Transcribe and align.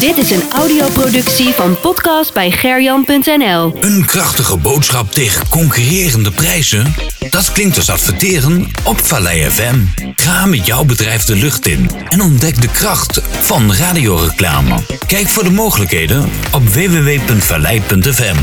Dit 0.00 0.16
is 0.16 0.30
een 0.30 0.42
audioproductie 0.52 1.52
van 1.52 1.80
podcast 1.80 2.34
bij 2.34 2.50
gerjan.nl. 2.50 3.76
Een 3.80 4.04
krachtige 4.04 4.56
boodschap 4.56 5.12
tegen 5.12 5.48
concurrerende 5.48 6.30
prijzen? 6.30 6.94
Dat 7.30 7.52
klinkt 7.52 7.76
als 7.76 7.90
adverteren 7.90 8.70
op 8.84 9.00
Vallei 9.00 9.50
FM. 9.50 9.76
Ga 10.16 10.46
met 10.46 10.66
jouw 10.66 10.84
bedrijf 10.84 11.24
de 11.24 11.36
lucht 11.36 11.66
in 11.66 11.90
en 12.08 12.20
ontdek 12.20 12.60
de 12.60 12.68
kracht 12.68 13.20
van 13.40 13.72
radioreclame. 13.74 14.74
Kijk 15.06 15.28
voor 15.28 15.44
de 15.44 15.50
mogelijkheden 15.50 16.30
op 16.52 16.68
www.vallei.fm. 16.68 18.36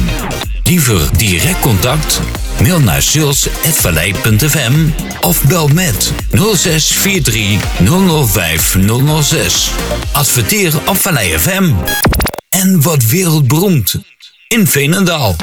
Liever 0.64 1.10
direct 1.18 1.60
contact? 1.60 2.22
Mail 2.62 2.80
naar 2.80 3.02
sales.vallei.fm 3.02 4.90
of 5.22 5.44
bel 5.44 5.68
met 5.68 6.12
0643 6.32 7.60
005 8.28 8.76
006. 9.22 9.72
Adverteer 10.12 10.74
op 10.86 10.98
Vallei 10.98 11.40
FM. 11.40 11.72
En 12.50 12.82
wat 12.82 13.06
wereldberoemd 13.06 13.96
in 14.48 14.68
Veenendaal. 14.68 15.36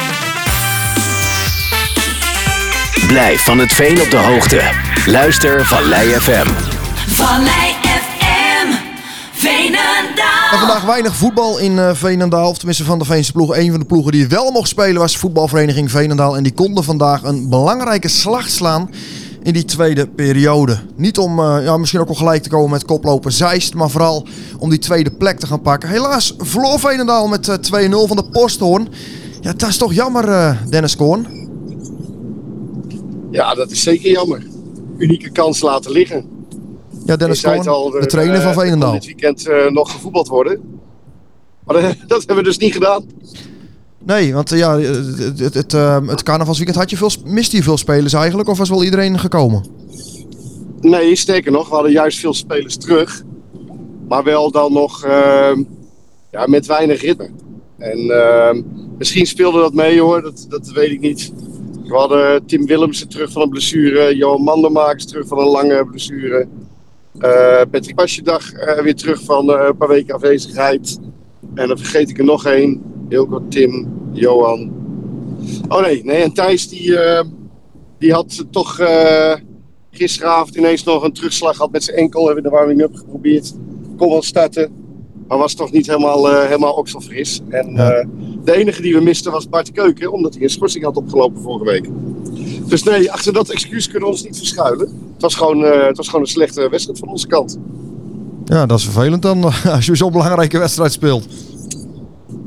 Blijf 3.06 3.44
van 3.44 3.58
het 3.58 3.72
veen 3.72 4.00
op 4.00 4.10
de 4.10 4.16
hoogte. 4.16 4.60
Luister 5.06 5.66
Vallei 5.66 6.08
FM. 6.20 6.46
Vallei. 7.06 7.89
En 10.50 10.58
vandaag 10.58 10.84
weinig 10.84 11.16
voetbal 11.16 11.58
in 11.58 11.78
eh, 11.78 11.94
Veenendaal. 11.94 12.48
Of 12.48 12.56
tenminste 12.56 12.84
van 12.84 12.98
de 12.98 13.04
Veense 13.04 13.32
ploeg. 13.32 13.56
Een 13.56 13.70
van 13.70 13.80
de 13.80 13.86
ploegen 13.86 14.12
die 14.12 14.26
wel 14.26 14.50
mocht 14.50 14.68
spelen 14.68 15.00
was 15.00 15.16
voetbalvereniging 15.16 15.90
Veenendaal. 15.90 16.36
En 16.36 16.42
die 16.42 16.52
konden 16.52 16.84
vandaag 16.84 17.22
een 17.22 17.48
belangrijke 17.48 18.08
slag 18.08 18.48
slaan 18.48 18.90
in 19.42 19.52
die 19.52 19.64
tweede 19.64 20.08
periode. 20.08 20.78
Niet 20.96 21.18
om 21.18 21.38
eh, 21.38 21.64
ja, 21.64 21.76
misschien 21.76 22.00
ook 22.00 22.08
al 22.08 22.14
gelijk 22.14 22.42
te 22.42 22.48
komen 22.48 22.70
met 22.70 22.84
koploper 22.84 23.32
Zeist. 23.32 23.74
Maar 23.74 23.90
vooral 23.90 24.26
om 24.58 24.70
die 24.70 24.78
tweede 24.78 25.10
plek 25.10 25.38
te 25.38 25.46
gaan 25.46 25.62
pakken. 25.62 25.88
Helaas 25.88 26.34
verloor 26.38 26.78
Veenendaal 26.78 27.28
met 27.28 27.48
eh, 27.48 27.88
2-0 27.88 27.90
van 27.90 28.16
de 28.16 28.28
Posthoorn. 28.32 28.88
Ja, 29.40 29.52
dat 29.52 29.68
is 29.68 29.76
toch 29.76 29.94
jammer 29.94 30.28
eh, 30.28 30.56
Dennis 30.68 30.96
Koorn. 30.96 31.26
Ja, 33.30 33.54
dat 33.54 33.70
is 33.70 33.82
zeker 33.82 34.10
jammer. 34.10 34.42
Unieke 34.98 35.30
kans 35.30 35.60
laten 35.60 35.90
liggen. 35.90 36.39
Ja, 37.10 37.16
Dennis 37.16 37.40
Koorn, 37.40 37.68
al, 37.68 37.90
de 37.90 37.98
er, 37.98 38.06
trainer 38.06 38.36
eh, 38.36 38.42
van 38.42 38.52
kon 38.54 38.62
Veenendaal. 38.62 38.92
dit 38.92 39.04
weekend 39.06 39.46
eh, 39.46 39.66
nog 39.66 39.92
gevoetbald 39.92 40.28
worden. 40.28 40.80
Maar 41.64 41.76
eh, 41.76 41.90
dat 42.06 42.18
hebben 42.18 42.36
we 42.36 42.42
dus 42.42 42.58
niet 42.58 42.72
gedaan. 42.72 43.04
Nee, 44.04 44.34
want 44.34 44.52
eh, 44.52 44.58
ja, 44.58 44.78
het, 44.78 45.38
het, 45.38 45.54
het, 45.54 45.74
eh, 45.74 46.06
het 46.06 46.22
carnavalsweekend 46.22 46.78
had 46.78 46.90
je 46.90 46.96
veel, 46.96 47.10
miste 47.24 47.56
je 47.56 47.62
veel 47.62 47.76
spelers 47.76 48.12
eigenlijk? 48.12 48.48
Of 48.48 48.58
was 48.58 48.68
wel 48.68 48.84
iedereen 48.84 49.18
gekomen? 49.18 49.64
Nee, 50.80 51.16
sterker 51.16 51.52
nog, 51.52 51.68
we 51.68 51.74
hadden 51.74 51.92
juist 51.92 52.18
veel 52.18 52.34
spelers 52.34 52.76
terug. 52.76 53.22
Maar 54.08 54.24
wel 54.24 54.50
dan 54.50 54.72
nog 54.72 55.04
eh, 55.04 55.56
ja, 56.30 56.46
met 56.46 56.66
weinig 56.66 57.00
ritme. 57.00 57.30
En 57.78 57.98
eh, 58.10 58.62
misschien 58.98 59.26
speelde 59.26 59.60
dat 59.60 59.74
mee 59.74 60.00
hoor, 60.00 60.22
dat, 60.22 60.46
dat 60.48 60.70
weet 60.70 60.90
ik 60.90 61.00
niet. 61.00 61.32
We 61.84 61.96
hadden 61.96 62.46
Tim 62.46 62.66
Willemsen 62.66 63.08
terug 63.08 63.32
van 63.32 63.42
een 63.42 63.48
blessure. 63.48 64.16
Johan 64.16 64.42
Mandermakers 64.42 65.06
terug 65.06 65.26
van 65.26 65.38
een 65.38 65.48
lange 65.48 65.86
blessure. 65.86 66.48
Eh 67.18 67.60
Patrick 67.70 67.94
Pasjedag 67.94 68.52
eh, 68.52 68.82
weer 68.82 68.94
terug 68.94 69.20
van 69.22 69.50
eh, 69.52 69.66
een 69.66 69.76
paar 69.76 69.88
weken 69.88 70.14
afwezigheid. 70.14 70.98
En 71.54 71.68
dan 71.68 71.78
vergeet 71.78 72.10
ik 72.10 72.18
er 72.18 72.24
nog 72.24 72.46
één. 72.46 72.82
Heel 73.08 73.26
kort 73.26 73.50
Tim, 73.50 73.88
Johan. 74.12 74.72
Oh 75.68 75.80
nee, 75.82 76.04
nee 76.04 76.22
en 76.22 76.32
Thijs 76.32 76.68
die, 76.68 76.96
die 77.98 78.12
had 78.12 78.44
toch 78.50 78.80
gisteravond 79.90 80.54
ineens 80.56 80.84
nog 80.84 81.02
een 81.02 81.12
terugslag 81.12 81.56
gehad 81.56 81.72
met 81.72 81.84
zijn 81.84 81.96
enkel. 81.96 82.26
Hebben 82.26 82.42
de 82.42 82.48
warming-up 82.50 82.94
geprobeerd. 82.96 83.54
Kon 83.96 84.08
wel 84.08 84.22
starten. 84.22 84.72
Maar 85.28 85.38
was 85.38 85.54
toch 85.54 85.72
niet 85.72 85.86
helemaal, 85.86 86.30
eh 86.30 86.44
helemaal 86.44 86.72
okselfris. 86.74 87.40
En 87.48 87.72
Ja. 87.74 88.06
de 88.44 88.52
enige 88.52 88.82
die 88.82 88.94
we 88.94 89.00
misten 89.00 89.32
was 89.32 89.48
Bart 89.48 89.72
Keuken. 89.72 90.12
Omdat 90.12 90.34
hij 90.34 90.42
een 90.42 90.50
schorsing 90.50 90.84
had 90.84 90.96
opgelopen 90.96 91.42
vorige 91.42 91.64
week. 91.64 91.88
Dus 92.68 92.82
nee, 92.82 93.12
achter 93.12 93.32
dat 93.32 93.50
excuus 93.50 93.84
kunnen 93.88 94.08
we 94.08 94.14
ons 94.14 94.24
niet 94.24 94.36
verschuilen. 94.36 95.09
Het 95.20 95.32
was 95.32 95.40
gewoon, 95.40 95.64
eh, 95.64 95.86
het 95.86 95.96
was 95.96 96.06
gewoon 96.06 96.20
een 96.20 96.30
slechte 96.30 96.68
wedstrijd 96.68 96.98
van 96.98 97.08
onze 97.08 97.26
kant. 97.26 97.58
Ja, 98.44 98.66
dat 98.66 98.78
is 98.78 98.84
vervelend 98.84 99.22
dan 99.22 99.44
als 99.74 99.86
je 99.86 99.96
zo'n 99.96 100.12
belangrijke 100.12 100.58
wedstrijd 100.58 100.92
speelt. 100.92 101.26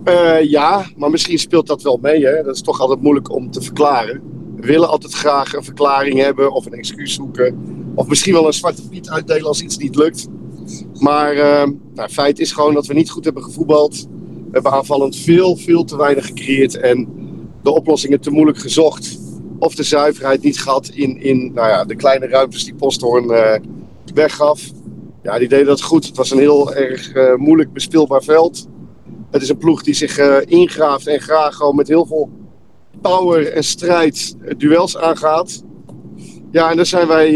Eh, 0.04 0.50
ja, 0.50 0.86
maar 0.98 1.10
misschien 1.10 1.40
speelt 1.40 1.68
dat 1.68 1.82
wel 1.82 2.00
mee. 2.02 2.26
Hè? 2.26 2.44
Dat 2.44 2.56
is 2.56 2.62
toch 2.62 2.80
altijd 2.80 3.02
moeilijk 3.02 3.32
om 3.32 3.52
te 3.52 3.62
verklaren. 3.62 4.22
We 4.56 4.68
willen 4.68 4.90
altijd 4.90 5.14
graag 5.14 5.54
een 5.54 5.64
verklaring 5.64 6.20
hebben 6.20 6.52
of 6.52 6.66
een 6.66 6.74
excuus 6.74 7.14
zoeken. 7.14 7.58
Of 7.96 8.08
misschien 8.08 8.34
wel 8.34 8.48
een 8.48 8.54
zwarte 8.54 8.90
piet 8.90 9.10
uitdelen 9.10 9.48
als 9.48 9.62
iets 9.62 9.78
niet 9.78 9.96
lukt. 9.96 10.28
Maar 11.00 11.34
eh, 11.34 11.70
nou, 11.94 12.10
feit 12.10 12.40
is 12.40 12.52
gewoon 12.52 12.74
dat 12.74 12.86
we 12.86 12.94
niet 12.94 13.10
goed 13.10 13.26
hebben 13.26 13.44
gevoetbald. 13.44 14.08
We 14.46 14.50
hebben 14.52 14.72
aanvallend 14.72 15.16
veel, 15.16 15.56
veel 15.56 15.84
te 15.84 15.98
weinig 15.98 16.26
gecreëerd. 16.26 16.78
En 16.78 17.08
de 17.64 17.72
oplossingen 17.72 18.22
te 18.22 18.32
moeilijk 18.32 18.58
gezocht. 18.58 19.18
Of 19.64 19.76
de 19.76 19.84
zuiverheid 19.84 20.44
niet 20.44 20.62
gehad 20.62 20.88
in, 20.88 21.22
in 21.22 21.52
nou 21.54 21.68
ja, 21.68 21.86
de 21.86 21.96
kleine 21.96 22.28
ruimtes 22.28 22.64
die 22.64 22.76
Posthoorn 22.76 23.32
eh, 23.32 23.60
weggaf. 24.14 24.62
Ja, 25.22 25.38
die 25.40 25.48
deden 25.48 25.66
dat 25.66 25.82
goed. 25.82 26.06
Het 26.06 26.18
was 26.18 26.32
een 26.32 26.40
heel 26.40 26.74
erg 26.74 27.14
eh, 27.14 27.36
moeilijk 27.36 27.74
bespeelbaar 27.74 28.24
veld. 28.24 28.68
Het 29.32 29.42
is 29.42 29.50
een 29.50 29.58
ploeg 29.58 29.84
die 29.84 29.94
zich 29.94 30.18
eh, 30.18 30.38
ingraaft 30.46 31.08
en 31.08 31.20
graag 31.20 31.56
gewoon 31.56 31.76
met 31.76 31.88
heel 31.88 32.06
veel 32.06 32.30
power 33.02 33.52
en 33.52 33.64
strijd 33.64 34.36
duels 34.58 34.98
aangaat. 34.98 35.64
Ja, 36.52 36.70
en 36.70 36.76
daar 36.76 36.86
zijn 36.86 37.08
wij 37.08 37.32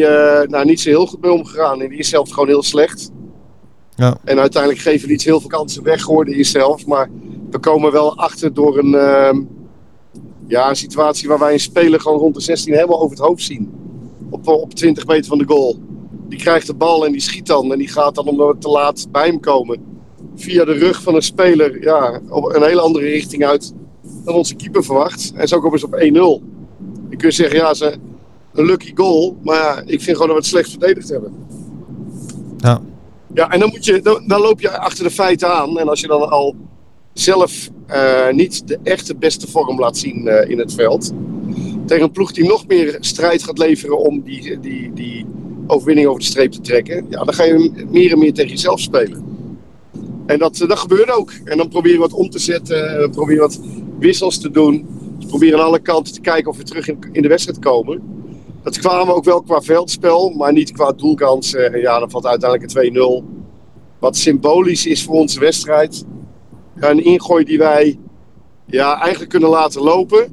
nou, 0.48 0.66
niet 0.66 0.80
zo 0.80 0.90
heel 0.90 1.06
goed 1.06 1.22
mee 1.22 1.32
omgegaan. 1.32 1.82
In 1.82 1.90
de 1.90 1.96
eerste 1.96 2.16
helft 2.16 2.34
gewoon 2.34 2.48
heel 2.48 2.64
slecht. 2.64 3.12
Ja. 3.96 4.18
En 4.24 4.40
uiteindelijk 4.40 4.82
geven 4.82 5.06
we 5.06 5.12
niet 5.12 5.24
heel 5.24 5.40
veel 5.40 5.50
kansen 5.50 5.84
weg 5.84 6.02
hoor, 6.02 6.26
de 6.26 6.36
eerste 6.36 6.58
helft. 6.58 6.86
Maar 6.86 7.10
we 7.52 7.60
komen 7.60 7.92
wel 7.92 8.18
achter 8.18 8.54
door 8.54 8.78
een, 8.78 8.96
ehm, 8.96 9.42
ja, 10.47 10.69
een 10.69 10.75
situatie 10.75 11.28
waar 11.28 11.40
wij 11.40 11.53
een 11.53 11.59
speler 11.59 12.00
gewoon 12.00 12.19
rond 12.19 12.35
de 12.35 12.41
16 12.41 12.74
helemaal 12.74 13.02
over 13.02 13.18
het 13.18 13.25
hoofd 13.25 13.44
zien. 13.44 13.72
Op, 14.30 14.47
op 14.47 14.74
20 14.74 15.08
meter 15.08 15.25
van 15.25 15.38
de 15.38 15.46
goal. 15.47 15.80
Die 16.30 16.40
krijgt 16.40 16.68
de 16.68 16.74
bal 16.74 17.06
en 17.06 17.12
die 17.12 17.22
schiet 17.22 17.47
dan. 17.47 17.72
En 17.72 17.78
die 17.78 17.88
gaat 17.88 18.16
dan 18.16 18.28
omdat 18.28 18.53
we 18.53 18.57
te 18.57 18.69
laat 18.69 19.07
bij 19.12 19.28
hem 19.28 19.40
komen 19.40 19.80
via 20.36 20.66
de 20.66 20.74
rug 20.74 21.02
van 21.02 21.16
een 21.16 21.22
speler 21.22 21.84
ja, 21.84 22.22
op 22.30 22.56
een 22.56 22.63
hele 22.63 22.81
andere 22.81 23.06
richting 23.06 23.46
uit 23.46 23.74
dan 24.25 24.36
onze 24.36 24.56
keeper 24.56 24.84
verwacht. 24.84 25.31
En 25.36 25.47
zo 25.47 25.59
komen 25.59 25.80
ze 25.80 25.86
op 25.86 26.41
1-0. 26.41 26.44
Je 27.09 27.16
kunt 27.18 27.34
zeggen, 27.34 27.57
ja, 27.57 27.74
ze 27.74 27.96
een 28.53 28.66
lucky 28.66 28.91
goal. 28.96 29.38
Maar 29.44 29.56
ja, 29.56 29.81
ik 29.86 30.02
vind 30.02 30.18
gewoon 30.18 30.28
dat 30.28 30.28
we 30.28 30.34
het 30.34 30.46
slecht 30.46 30.69
verdedigd 30.69 31.09
hebben. 31.09 31.34
Ja. 32.57 32.81
Ja, 33.34 33.50
en 33.50 33.59
dan, 33.59 33.69
moet 33.69 33.86
je, 33.86 34.02
dan, 34.02 34.24
dan 34.28 34.41
loop 34.41 34.62
je 34.62 34.78
achter 34.78 35.03
de 35.03 35.12
feiten 35.12 35.53
aan. 35.53 35.80
En 35.80 35.90
als 35.90 36.00
je 36.00 36.07
dan 36.07 36.30
al 36.30 36.56
zelf 37.13 37.69
eh, 37.88 38.30
niet 38.31 38.68
de 38.68 38.80
echte 38.84 39.16
beste 39.16 39.48
vorm 39.48 39.80
laat 39.80 39.98
zien 39.98 40.28
eh, 40.28 40.50
in 40.50 40.59
het 40.59 40.74
veld. 40.74 41.12
Tegen 41.86 42.03
een 42.03 42.12
ploeg 42.12 42.31
die 42.31 42.48
nog 42.48 42.68
meer 42.68 42.98
strijd 43.00 43.44
gaat 43.44 43.58
leveren 43.58 43.98
om 44.00 44.22
die, 44.22 44.59
die, 44.59 44.94
die 44.94 45.25
overwinning 45.68 46.08
over 46.08 46.20
de 46.20 46.25
streep 46.25 46.52
te 46.52 46.62
trekken. 46.62 47.06
Ja, 47.09 47.24
dan 47.24 47.34
ga 47.34 47.44
je 47.44 47.86
meer 47.90 48.12
en 48.12 48.20
meer 48.20 48.34
tegen 48.34 48.52
jezelf 48.52 48.80
spelen. 48.80 49.25
En 50.25 50.40
dat, 50.40 50.58
dat 50.58 50.80
gebeurt 50.80 51.12
ook. 51.12 51.31
En 51.44 51.58
dan 51.58 51.70
proberen 51.70 51.98
we 51.98 52.08
wat 52.08 52.14
om 52.14 52.30
te 52.30 52.40
zetten. 52.40 53.12
proberen 53.12 53.42
wat 53.42 53.59
wissels 54.00 54.38
te 54.38 54.52
doen. 54.52 54.86
We 55.19 55.28
proberen 55.28 55.59
aan 55.59 55.66
alle 55.66 55.80
kanten 55.80 56.14
te 56.14 56.22
kijken 56.22 56.52
of 56.52 56.58
we 56.58 56.64
terug 56.64 56.88
in, 56.88 57.00
in 57.12 57.22
de 57.22 57.28
wedstrijd 57.28 57.59
komen. 57.59 58.02
Dat 58.64 58.78
kwamen 58.78 59.16
ook 59.16 59.24
wel 59.24 59.42
qua 59.42 59.62
veldspel, 59.62 60.30
maar 60.30 60.54
niet 60.54 60.72
qua 60.72 60.92
doelkansen. 60.92 61.74
En 61.74 61.80
ja, 61.80 62.00
dan 62.00 62.09
valt 62.09 62.25
uiteindelijk 62.25 62.74
een 62.74 63.24
2-0. 63.24 63.38
Wat 64.00 64.18
symbolisch 64.18 64.86
is 64.86 65.04
voor 65.04 65.16
onze 65.16 65.40
wedstrijd. 65.40 66.06
Ja, 66.80 66.90
een 66.90 67.04
ingooi 67.06 67.44
die 67.44 67.58
wij 67.58 68.00
ja, 68.66 69.00
eigenlijk 69.00 69.30
kunnen 69.32 69.50
laten 69.50 69.82
lopen. 69.82 70.28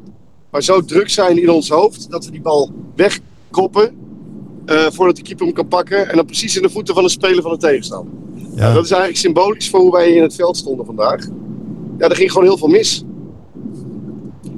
Maar 0.50 0.62
zo 0.62 0.80
druk 0.84 1.08
zijn 1.08 1.42
in 1.42 1.50
ons 1.50 1.68
hoofd 1.68 2.10
dat 2.10 2.24
we 2.24 2.30
die 2.30 2.40
bal 2.42 2.70
wegkoppen. 2.96 4.02
eh, 4.66 4.86
voordat 4.90 5.16
de 5.16 5.22
keeper 5.22 5.44
hem 5.46 5.54
kan 5.54 5.68
pakken. 5.68 6.08
En 6.10 6.16
dan 6.16 6.26
precies 6.26 6.56
in 6.56 6.62
de 6.62 6.70
voeten 6.70 6.94
van 6.94 7.04
een 7.04 7.10
speler 7.10 7.42
van 7.42 7.50
de 7.50 7.56
tegenstander. 7.58 8.12
Ja. 8.54 8.72
dat 8.72 8.84
is 8.84 8.90
eigenlijk 8.90 9.20
symbolisch 9.20 9.70
voor 9.70 9.80
hoe 9.80 9.92
wij 9.92 10.10
in 10.12 10.22
het 10.22 10.34
veld 10.34 10.56
stonden 10.56 10.86
vandaag. 10.86 11.26
Ja, 11.98 12.08
er 12.08 12.16
ging 12.16 12.32
gewoon 12.32 12.46
heel 12.46 12.58
veel 12.58 12.68
mis. 12.68 13.04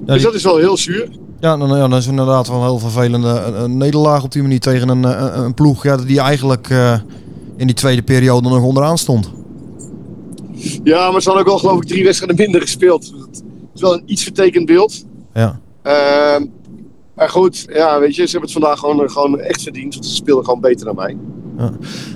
Ja, 0.06 0.12
Dus 0.12 0.22
dat 0.22 0.34
is 0.34 0.42
wel 0.44 0.56
heel 0.56 0.76
zuur. 0.76 1.08
Ja, 1.40 1.56
dan, 1.56 1.68
ja, 1.68 1.88
dat 1.88 1.98
is 1.98 2.06
inderdaad 2.06 2.48
wel 2.48 2.56
een 2.56 2.62
heel 2.62 2.78
vervelende 2.78 3.28
een, 3.28 3.62
een 3.62 3.76
nederlaag 3.76 4.22
op 4.24 4.32
die 4.32 4.42
manier 4.42 4.60
tegen 4.60 4.88
een, 4.88 5.04
een, 5.04 5.38
een 5.44 5.54
ploeg 5.54 5.82
ja, 5.82 5.96
die 5.96 6.20
eigenlijk 6.20 6.70
eh, 6.70 6.98
in 7.56 7.66
die 7.66 7.76
tweede 7.76 8.02
periode 8.02 8.48
nog 8.48 8.62
onderaan 8.62 8.98
stond. 8.98 9.30
Ja, 10.84 11.10
maar 11.10 11.22
ze 11.22 11.28
hadden 11.28 11.46
ook 11.46 11.52
al 11.52 11.58
geloof 11.58 11.82
ik 11.82 11.88
drie 11.88 12.04
wedstrijden 12.04 12.36
minder 12.36 12.60
gespeeld. 12.60 13.04
Het 13.04 13.42
is 13.74 13.80
wel 13.80 13.94
een 13.94 14.02
iets 14.06 14.22
vertekend 14.22 14.66
beeld. 14.66 15.04
Ja. 15.34 15.60
Ehm, 15.82 16.46
maar 17.14 17.28
goed, 17.28 17.66
ja, 17.68 18.00
weet 18.00 18.16
je, 18.16 18.26
ze 18.26 18.30
hebben 18.30 18.50
het 18.50 18.58
vandaag 18.60 18.78
gewoon, 18.78 19.10
gewoon 19.10 19.40
echt 19.40 19.62
verdiend. 19.62 19.94
Want 19.94 20.06
ze 20.06 20.14
speelden 20.14 20.44
gewoon 20.44 20.60
beter 20.60 20.86
dan 20.86 20.94
mij. 20.94 21.16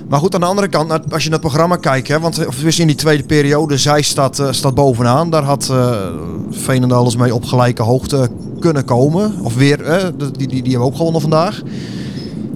Maar 0.09 0.19
goed, 0.19 0.33
aan 0.33 0.39
de 0.39 0.45
andere 0.45 0.67
kant, 0.67 0.91
als 0.91 1.23
je 1.23 1.29
naar 1.29 1.39
het 1.39 1.47
programma 1.47 1.75
kijkt, 1.75 2.07
hè, 2.07 2.19
want 2.19 2.47
of 2.47 2.79
in 2.79 2.87
die 2.87 2.95
tweede 2.95 3.23
periode, 3.23 3.77
zij 3.77 4.01
staat, 4.01 4.39
eh, 4.39 4.51
staat 4.51 4.75
bovenaan. 4.75 5.29
Daar 5.29 5.43
had 5.43 5.69
eh 5.69 6.09
Veenendaal 6.51 7.03
eens 7.03 7.15
mee 7.15 7.33
op 7.33 7.45
gelijke 7.45 7.81
hoogte 7.81 8.29
kunnen 8.59 8.85
komen. 8.85 9.33
Of 9.43 9.55
weer, 9.55 9.85
hè, 9.85 10.15
die, 10.15 10.31
die, 10.31 10.47
die 10.47 10.71
hebben 10.71 10.87
ook 10.87 10.95
gewonnen 10.95 11.21
vandaag. 11.21 11.61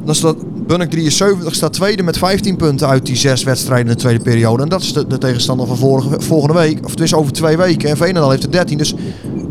Dan 0.06 0.16
staat 0.16 0.36
Bunnik 0.68 0.90
73 0.90 1.56
staat 1.56 1.74
tweede 1.74 2.04
met 2.04 2.18
15 2.18 2.56
punten 2.56 2.88
uit 2.88 3.06
die 3.06 3.16
zes 3.16 3.44
wedstrijden 3.44 3.88
in 3.88 3.94
de 3.94 4.00
tweede 4.00 4.24
periode. 4.24 4.64
En 4.64 4.70
dat 4.70 4.82
is 4.82 4.94
de, 4.94 5.08
de 5.08 5.18
tegenstander 5.18 5.68
van 5.68 5.78
vorige, 5.78 6.22
volgende 6.22 6.54
week. 6.54 6.86
Of 6.86 6.92
het 6.92 7.00
is 7.00 7.14
over 7.14 7.32
twee 7.34 7.58
weken. 7.58 7.90
En 7.90 7.98
Veenendaal 7.98 8.30
heeft 8.30 8.44
er 8.44 8.52
13. 8.52 8.78
Dus 8.78 8.94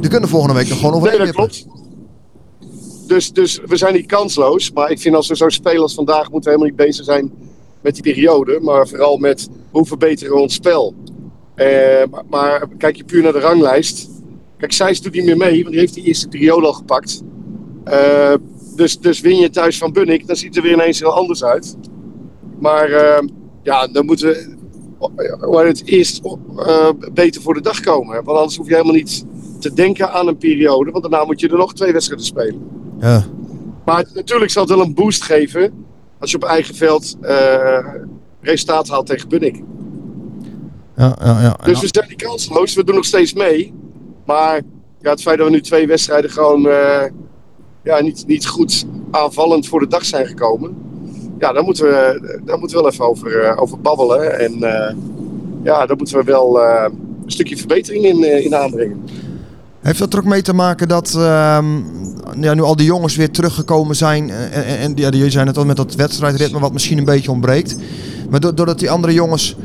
die 0.00 0.11
kunnen 0.11 0.28
volgende 0.28 0.55
week 0.55 0.69
nog 0.69 0.78
gewoon 0.78 0.93
Nee, 0.93 1.00
overheen 1.00 1.26
dat 1.26 1.37
wippen. 1.37 1.64
klopt. 1.64 1.82
Dus, 3.08 3.32
dus 3.32 3.61
we 3.66 3.76
zijn 3.76 3.94
niet 3.94 4.06
kansloos. 4.06 4.72
Maar 4.72 4.90
ik 4.90 5.00
vind 5.00 5.14
als 5.14 5.28
we 5.28 5.37
zo 5.37 5.49
spelen 5.49 5.82
als 5.82 5.94
vandaag, 5.94 6.31
moeten 6.31 6.50
we 6.52 6.56
helemaal 6.58 6.66
niet 6.69 6.87
bezig 6.88 7.05
zijn 7.05 7.32
met 7.81 7.94
die 7.94 8.02
periode. 8.02 8.58
Maar 8.62 8.88
vooral 8.88 9.16
met 9.16 9.49
hoe 9.70 9.87
verbeteren 9.87 10.34
we 10.34 10.40
ons 10.40 10.55
spel. 10.55 10.94
Eh, 11.55 11.66
maar, 12.11 12.25
maar 12.31 12.69
kijk 12.78 12.96
je 12.96 13.05
puur 13.05 13.22
naar 13.22 13.32
de 13.32 13.40
ranglijst. 13.40 14.08
Kijk, 14.58 14.72
Sijs 14.72 15.00
doet 15.02 15.12
niet 15.12 15.25
meer 15.25 15.37
mee, 15.37 15.58
want 15.61 15.70
die 15.70 15.78
heeft 15.78 15.94
die 15.94 16.05
eerste 16.05 16.28
periode 16.28 16.66
al 16.66 16.72
gepakt. 16.72 17.22
Eh, 17.84 18.34
dus, 18.76 18.99
dus 18.99 19.21
win 19.21 19.37
je 19.37 19.50
thuis 19.50 19.79
van 19.79 19.93
Bunnik, 19.93 20.26
dan 20.26 20.37
ziet 20.37 20.47
het 20.47 20.56
er 20.56 20.62
weer 20.62 20.73
ineens 20.73 21.00
heel 21.00 21.12
anders 21.12 21.44
uit. 21.44 21.76
Maar 22.59 22.91
eh, 22.91 23.26
ja, 23.62 23.87
dan 23.87 24.06
moeten 24.06 24.29
we 24.29 24.53
waar 25.41 25.67
het 25.67 25.82
eerst 25.85 26.25
eh, 26.56 26.88
beter 27.12 27.43
voor 27.43 27.55
de 27.55 27.61
dag 27.61 27.81
komen. 27.81 28.25
Want 28.25 28.38
anders 28.38 28.56
hoef 28.56 28.67
je 28.67 28.73
helemaal 28.73 28.94
niet 28.94 29.25
te 29.61 29.73
denken 29.73 30.12
aan 30.12 30.29
een 30.29 30.38
periode. 30.38 30.91
Want 30.91 31.03
daarna 31.03 31.25
moet 31.25 31.41
je 31.41 31.49
er 31.49 31.56
nog 31.56 31.75
twee 31.75 31.93
wedstrijden 31.93 32.26
spelen. 32.26 32.69
Ja. 33.00 33.25
Maar 33.85 34.05
natuurlijk 34.15 34.50
zal 34.50 34.62
het 34.62 34.73
wel 34.73 34.81
een 34.81 34.94
boost 34.94 35.23
geven 35.23 35.85
als 36.19 36.31
je 36.31 36.37
op 36.37 36.44
eigen 36.44 36.75
veld 36.75 37.17
eh 37.21 37.87
resultaat 38.41 38.88
haalt 38.88 39.06
tegen 39.06 39.29
Bunnik. 39.29 39.62
Ja, 40.97 41.17
ja, 41.21 41.41
ja. 41.41 41.59
Dus 41.65 41.81
we 41.81 41.88
zijn 41.91 42.09
niet 42.09 42.23
kansloos, 42.23 42.75
we 42.75 42.85
doen 42.85 42.94
nog 42.94 43.05
steeds 43.05 43.32
mee. 43.32 43.75
Maar 44.26 44.61
ja, 45.00 45.11
het 45.11 45.23
feit 45.23 45.38
dat 45.38 45.47
we 45.47 45.53
nu 45.53 45.61
twee 45.61 45.87
wedstrijden 45.87 46.31
gewoon 46.31 46.69
eh, 46.69 47.05
ja, 47.85 48.01
niet, 48.01 48.25
niet 48.27 48.47
goed 48.47 48.87
aanvallend 49.11 49.69
voor 49.69 49.81
de 49.81 49.87
dag 49.87 50.05
zijn 50.05 50.27
gekomen. 50.27 50.77
Ja, 51.39 51.53
daar 51.53 51.65
moeten 51.65 51.85
we, 51.85 52.21
daar 52.45 52.59
moeten 52.59 52.77
we 52.77 52.83
wel 52.83 52.93
even 52.93 53.09
over, 53.09 53.41
eh, 53.41 53.63
over 53.63 53.81
babbelen. 53.81 54.39
En 54.39 54.63
eh, 54.63 54.95
ja, 55.63 55.87
daar 55.87 55.97
moeten 55.97 56.19
we 56.19 56.25
wel 56.25 56.61
eh, 56.61 56.85
een 57.25 57.31
stukje 57.31 57.57
verbetering 57.57 58.05
in, 58.05 58.45
in 58.45 58.55
aanbrengen. 58.55 59.03
Heeft 59.81 59.99
dat 59.99 60.13
er 60.13 60.19
ook 60.19 60.25
mee 60.25 60.43
te 60.43 60.55
maken 60.55 60.89
dat 60.89 61.15
ehm, 61.15 61.77
ja, 62.41 62.55
nu 62.55 62.63
al 62.63 62.77
die 62.77 62.87
jongens 62.87 63.17
weer 63.17 63.31
teruggekomen 63.31 63.97
zijn? 63.97 64.31
En, 64.31 64.65
en, 64.65 64.93
ja, 64.95 65.09
jullie 65.09 65.31
zijn 65.31 65.47
het 65.47 65.57
al 65.57 65.65
met 65.65 65.77
dat 65.77 65.95
wedstrijdritme 65.95 66.59
wat 66.61 66.73
misschien 66.73 66.99
een 66.99 67.05
beetje 67.05 67.31
ontbreekt. 67.31 67.77
Maar 68.31 68.41
do- 68.41 68.55
doordat 68.55 68.79
die 68.79 68.91
andere 68.91 69.13
jongens 69.13 69.57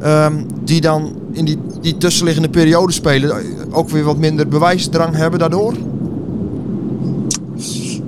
ehm, 0.00 0.44
die 0.64 0.80
dan 0.80 1.14
in 1.32 1.44
die, 1.44 1.58
die 1.80 1.96
tussenliggende 1.96 2.48
periode 2.48 2.92
spelen, 2.92 3.44
ook 3.70 3.88
weer 3.88 4.04
wat 4.04 4.16
minder 4.16 4.48
bewijsdrang 4.48 5.16
hebben 5.16 5.38
daardoor? 5.38 5.74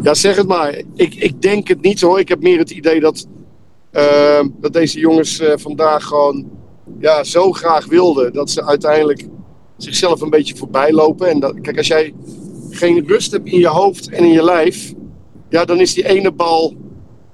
Ja, 0.05 0.15
zeg 0.15 0.37
het 0.37 0.47
maar. 0.47 0.83
Ik, 0.95 1.15
ik 1.15 1.43
denk 1.43 1.69
het 1.69 1.81
niet 1.81 2.01
hoor. 2.01 2.19
Ik 2.19 2.29
heb 2.29 2.43
meer 2.43 2.59
het 2.59 2.71
idee 2.71 3.01
dat, 3.01 3.27
eh, 3.91 4.45
dat 4.61 4.73
deze 4.73 4.99
jongens 4.99 5.39
eh, 5.39 5.53
vandaag 5.57 6.05
gewoon 6.05 6.51
ja, 6.99 7.25
zo 7.25 7.53
graag 7.53 7.87
wilden 7.87 8.33
dat 8.33 8.51
ze 8.51 8.67
uiteindelijk 8.67 9.27
zichzelf 9.77 10.21
een 10.21 10.31
beetje 10.31 10.57
voorbij 10.57 10.93
lopen. 10.93 11.29
En 11.29 11.41
dat, 11.41 11.61
kijk, 11.61 11.77
als 11.77 11.87
jij 11.87 12.15
geen 12.71 13.07
rust 13.07 13.33
hebt 13.33 13.49
in 13.49 13.59
je 13.59 13.69
hoofd 13.69 14.09
en 14.09 14.25
in 14.25 14.33
je 14.33 14.43
lijf, 14.43 14.93
ja, 15.49 15.65
dan 15.65 15.81
is 15.81 15.95
die 15.95 16.09
ene 16.09 16.33
bal 16.33 16.75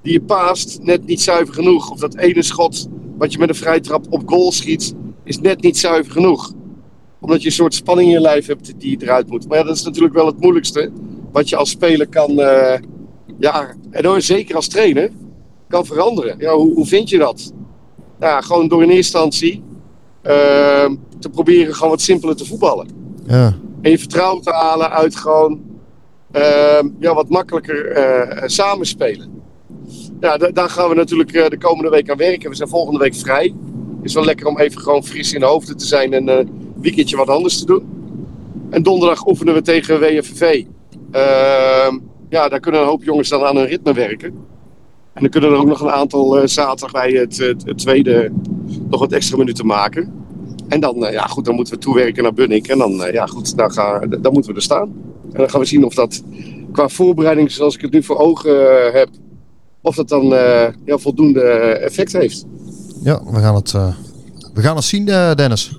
die 0.01 0.13
je 0.13 0.21
paast 0.21 0.79
net 0.81 1.05
niet 1.05 1.21
zuiver 1.21 1.53
genoeg. 1.53 1.91
Of 1.91 1.99
dat 1.99 2.15
ene 2.15 2.41
schot 2.41 2.87
wat 3.17 3.31
je 3.31 3.37
met 3.37 3.49
een 3.49 3.55
vrije 3.55 3.79
trap 3.79 4.05
op 4.09 4.21
goal 4.25 4.51
schiet, 4.51 4.93
is 5.23 5.39
net 5.39 5.61
niet 5.61 5.77
zuiver 5.77 6.11
genoeg. 6.11 6.53
Omdat 7.19 7.41
je 7.41 7.47
een 7.47 7.53
soort 7.53 7.73
spanning 7.73 8.07
in 8.07 8.13
je 8.13 8.21
lijf 8.21 8.45
hebt 8.45 8.73
die 8.77 8.97
eruit 9.01 9.29
moet. 9.29 9.47
Maar 9.47 9.57
ja, 9.57 9.63
dat 9.63 9.75
is 9.75 9.83
natuurlijk 9.83 10.13
wel 10.13 10.25
het 10.25 10.39
moeilijkste 10.39 10.91
wat 11.31 11.49
je 11.49 11.55
als 11.55 11.69
speler 11.69 12.07
kan, 12.07 12.39
eh, 12.39 12.79
ja, 13.39 13.75
en 13.91 14.07
ook 14.07 14.21
zeker 14.21 14.55
als 14.55 14.67
trainer, 14.67 15.09
kan 15.67 15.85
veranderen. 15.85 16.35
Ja, 16.37 16.53
hoe, 16.53 16.73
hoe 16.73 16.85
vind 16.85 17.09
je 17.09 17.17
dat? 17.17 17.51
Ja, 18.19 18.41
gewoon 18.41 18.67
door 18.67 18.83
in 18.83 18.89
eerste 18.89 19.17
instantie 19.17 19.63
eh, 20.21 20.89
te 21.19 21.29
proberen 21.31 21.73
gewoon 21.75 21.89
wat 21.89 22.01
simpeler 22.01 22.35
te 22.35 22.45
voetballen. 22.45 22.87
Ja. 23.27 23.53
En 23.81 23.91
je 23.91 23.99
vertrouwen 23.99 24.41
te 24.43 24.51
halen 24.51 24.91
uit 24.91 25.15
gewoon 25.15 25.59
eh, 26.31 26.79
ja, 26.99 27.13
wat 27.13 27.29
makkelijker 27.29 27.87
eh, 27.91 28.43
samenspelen. 28.47 29.41
Ja, 30.19 30.37
da- 30.37 30.51
daar 30.51 30.69
gaan 30.69 30.89
we 30.89 30.95
natuurlijk 30.95 31.31
eh, 31.33 31.49
de 31.49 31.57
komende 31.57 31.89
week 31.89 32.09
aan 32.09 32.17
werken. 32.17 32.49
We 32.49 32.55
zijn 32.55 32.69
volgende 32.69 32.99
week 32.99 33.15
vrij. 33.15 33.53
Het 33.95 34.09
is 34.09 34.13
wel 34.13 34.25
lekker 34.25 34.47
om 34.47 34.59
even 34.59 34.81
gewoon 34.81 35.03
fris 35.03 35.33
in 35.33 35.39
de 35.39 35.45
hoofden 35.45 35.77
te 35.77 35.85
zijn 35.85 36.13
en 36.13 36.27
een 36.27 36.49
weekendje 36.81 37.17
wat 37.17 37.27
anders 37.29 37.59
te 37.59 37.65
doen. 37.65 37.83
En 38.69 38.83
donderdag 38.83 39.27
oefenen 39.27 39.53
we 39.53 39.61
tegen 39.61 39.99
WFV. 39.99 40.63
Ehm, 41.11 41.97
ja, 42.29 42.49
daar 42.49 42.59
kunnen 42.59 42.81
een 42.81 42.87
hoop 42.87 43.03
jongens 43.03 43.29
dan 43.29 43.43
aan 43.43 43.55
hun 43.55 43.65
ritme 43.65 43.93
werken. 43.93 44.33
En 45.13 45.21
dan 45.21 45.29
kunnen 45.29 45.49
er 45.49 45.55
ook 45.57 45.67
nog 45.67 45.81
een 45.81 45.91
aantal 45.91 46.37
eh, 46.37 46.47
zaterdag 46.47 46.91
bij 46.91 47.11
het, 47.11 47.37
het, 47.37 47.63
het 47.65 47.77
tweede 47.77 48.31
nog 48.89 48.99
wat 48.99 49.11
extra 49.11 49.37
minuten 49.37 49.65
maken. 49.65 50.13
En 50.67 50.79
dan, 50.79 51.05
eh, 51.05 51.13
ja, 51.13 51.25
goed, 51.25 51.45
dan 51.45 51.55
moeten 51.55 51.73
we 51.73 51.79
toewerken 51.79 52.23
naar 52.23 52.33
Bunnik. 52.33 52.67
En 52.67 52.77
dan, 52.77 53.03
eh, 53.03 53.13
ja, 53.13 53.25
goed, 53.25 53.57
dan, 53.57 53.71
gaan, 53.71 54.09
dan 54.21 54.33
moeten 54.33 54.51
we 54.51 54.57
er 54.57 54.63
staan. 54.63 54.91
En 55.31 55.37
dan 55.37 55.49
gaan 55.49 55.59
we 55.59 55.65
zien 55.65 55.85
of 55.85 55.93
dat 55.93 56.23
qua 56.71 56.87
voorbereiding, 56.87 57.51
zoals 57.51 57.75
ik 57.75 57.81
het 57.81 57.91
nu 57.91 58.03
voor 58.03 58.17
ogen 58.17 58.91
heb, 58.93 59.09
of 59.81 59.95
dat 59.95 60.09
dan 60.09 60.25
ja, 60.85 60.97
voldoende 60.97 61.41
effect 61.81 62.13
heeft. 62.13 62.45
Ja, 63.03 63.23
we 63.31 63.39
gaan 63.39 63.55
het, 63.55 63.71
we 64.53 64.61
gaan 64.61 64.75
het 64.75 64.85
zien, 64.85 65.05
Dennis. 65.35 65.77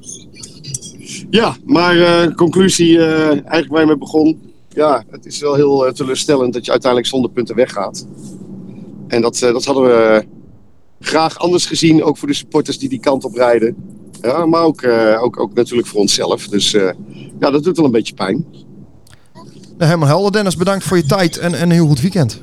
Ja, 1.31 1.57
maar 1.65 2.35
conclusie, 2.35 2.99
eigenlijk 3.05 3.69
waar 3.69 3.81
je 3.81 3.87
mee 3.87 3.99
begon. 3.99 4.52
Ja, 4.75 5.05
het 5.11 5.27
is 5.27 5.41
wel 5.41 5.55
heel 5.55 5.87
eh, 5.87 5.93
teleurstellend 5.93 6.53
dat 6.53 6.65
je 6.65 6.71
uiteindelijk 6.71 7.11
zonder 7.11 7.31
punten 7.31 7.57
weggaat. 7.57 8.07
En 9.09 9.23
dat, 9.23 9.43
eh, 9.43 9.53
dat 9.53 9.65
hadden 9.65 9.85
we 9.85 10.25
graag 11.01 11.39
anders 11.39 11.67
gezien, 11.67 12.05
ook 12.05 12.17
voor 12.17 12.29
de 12.29 12.35
supporters 12.35 12.79
die 12.79 12.89
die 12.89 13.01
kant 13.01 13.25
op 13.25 13.35
rijden. 13.35 13.77
Ja, 14.23 14.47
maar 14.47 14.63
ook, 14.63 14.83
eh, 14.83 15.23
ook, 15.23 15.41
ook 15.41 15.55
natuurlijk 15.55 15.89
voor 15.89 16.01
onszelf. 16.01 16.49
Dus 16.49 16.75
eh, 16.75 16.91
ja, 17.41 17.51
dat 17.51 17.65
doet 17.65 17.77
wel 17.77 17.87
een 17.87 17.93
beetje 17.93 18.15
pijn. 18.15 18.47
Nou, 19.33 19.47
helemaal 19.77 20.09
helder, 20.09 20.33
Dennis. 20.33 20.57
Bedankt 20.57 20.85
voor 20.85 20.97
je 20.97 21.07
tijd 21.07 21.39
en, 21.39 21.55
en 21.55 21.63
een 21.63 21.71
heel 21.71 21.87
goed 21.87 22.01
weekend. 22.01 22.43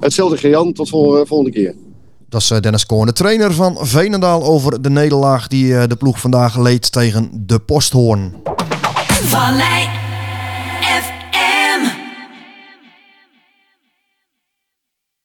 Hetzelfde, 0.00 0.36
Gejan. 0.36 0.72
Tot 0.72 0.88
vol, 0.88 1.26
volgende 1.26 1.52
keer. 1.52 1.74
Dat 2.30 2.40
is 2.40 2.50
eh, 2.50 2.60
Dennis 2.60 2.86
Koorn, 2.86 3.06
de 3.06 3.12
trainer 3.12 3.52
van 3.52 3.76
Veenendaal 3.80 4.42
over 4.42 4.82
de 4.82 4.90
nederlaag 4.90 5.48
die 5.48 5.76
eh, 5.76 5.88
de 5.88 5.96
ploeg 5.96 6.20
vandaag 6.20 6.58
leed 6.58 6.92
tegen 6.92 7.30
de 7.46 7.58
Posthoorn. 7.58 8.34
Vallei 9.22 9.99